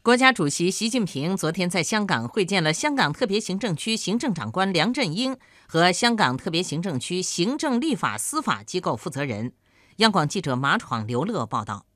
[0.00, 5.36] 国家主席习近平昨天在香港会见了香港特别行政区行政长官梁振英
[5.66, 9.52] 和香港特别行政区行政、立法、司法机构负责人。
[9.96, 11.87] 央广记者马闯、刘乐报道。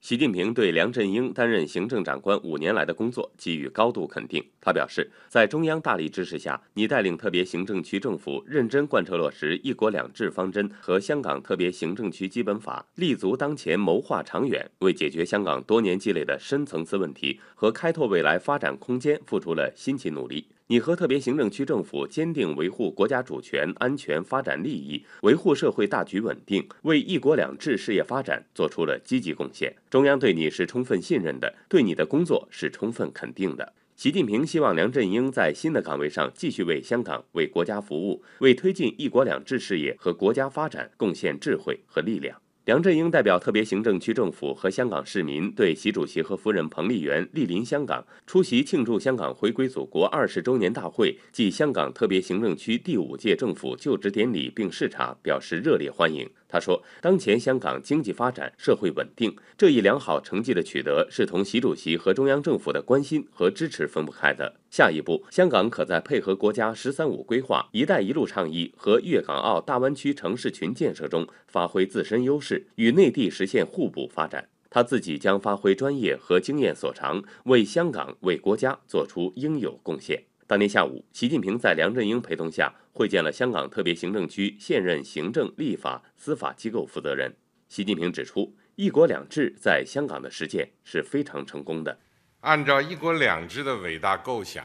[0.00, 4.42] 习近平对梁振英担任行政长官五年来的工作给予高度肯定。
[4.60, 20.46] 他表示，在中央大力支持下，你带领特别行政区政府认真贯彻落实“一国两制”方针和香港特别行政区基本法，立足当前，谋划长远，为解决香港多年积累的深层次问题和开拓未来发展空间付出了辛勤努力。
[20.70, 29.74] 你和特别行政区政府坚定维护国家主权、安全、发展利益，维护社会大局稳定，为“一国两制”事业发展做出了积极贡献。
[29.88, 33.72] 中央对你是充分信任的，对你的工作是充分肯定的。
[33.96, 42.38] 习近平希望梁振英在新的岗位上继续为香港、为国家服务，为推进“一国两制”事业和国家发展贡献智慧和力量。
[42.68, 56.28] 梁振英代表特别行政区政府和香港市民，对习主席和夫人彭丽媛莅临香港出席庆祝香港回归祖国二十周年大会暨香港特别行政区第五届政府就职典礼并视察表示热烈欢迎。
[56.50, 64.54] 他说：“当前香港经济发展、社会稳定这一良好成绩的取得，是同习主席和中央政府的关心和支持分不开的。
[64.70, 74.48] 下一步，香港可在配合国家‘十三五’规划、‘一带一路’倡议和粤港澳大湾区城市群建设中发挥自身优势，与内地实现互补发展。
[74.70, 87.30] 他自己将发挥专业和经验所长，为香港、为国家做出应有贡献。”当天下午，习近平在梁振英陪同下会见了香港特别行政区现任行政、立法、司法机构负责人。
[87.68, 91.98] 习近平指出，“一国两制”在香港的实践是非常成功的。
[92.40, 94.64] 按照“一国两制”的伟大构想，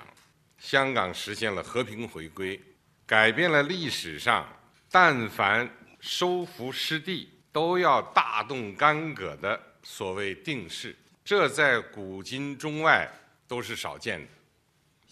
[0.58, 2.58] 香港实现了和平回归，
[3.06, 4.48] 改变了历史上
[4.90, 10.96] 但凡收复失地都要大动干戈的所谓定势，
[11.26, 13.06] 这在古今中外
[13.50, 14.28] 都是少见的。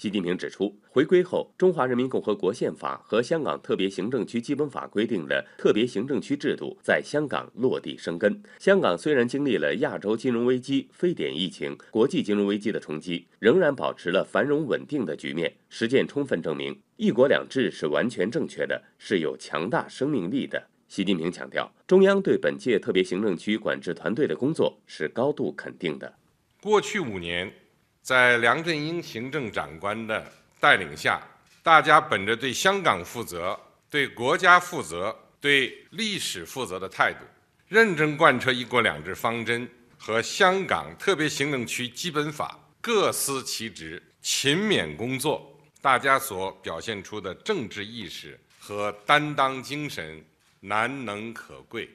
[0.01, 8.41] 习近平指出，回归后，《中华人民共和国宪法》和香港特别行政区基本法规定的特别行政区制度在香港落地生根。
[8.57, 15.53] 香港虽然经历了亚洲金融危机、非典疫情、国际金融危机的冲击，仍然保持了繁荣稳定的局面。
[15.69, 20.67] 实践充分证明，“一国两制”是完全正确的，是有强大生命力的。
[20.87, 26.11] 习近平强调，中央对本届特别行政区管制团队的工作是高度肯定的。
[26.59, 27.53] 过去五年。
[28.01, 30.25] 在梁振英行政长官的
[30.59, 31.21] 带领下，
[31.61, 37.19] 大家本着对香港负责、对国家负责、对历史负责的态度，
[37.67, 45.47] 认真贯彻“一国两制”方针和香港特别行政区基本法，各司其职，勤勉工作。
[45.79, 50.23] 大家所表现出的政治意识和担当精神，
[50.59, 51.89] 难能可贵。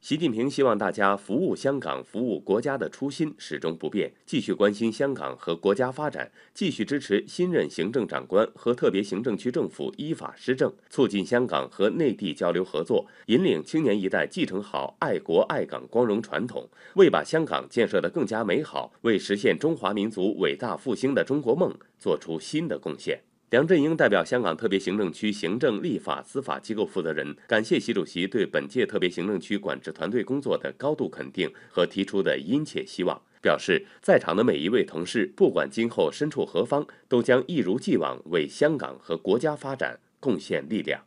[0.00, 23.20] 习近平希望大家服务香港、服务国家的初心始终不变，继续关心香港和国家发展，继续支持新任行政长官和特别行政区政府依法施政，促进香港和内地交流合作，引领青年一代继承好爱国爱港光荣传统，为把香港建设得更加美好，为实现中华民族伟大复兴的中国梦做出新的贡献。
[23.50, 41.02] 梁振英代表香港特别行政区行政、立法、司法机构负责人，感谢习主席对本届特别行政区管制团队工作的高度肯定和提出的殷切希望，表示在场的每一位同事，不管今后身处何方，都将一如既往为香港和国家发展贡献力量。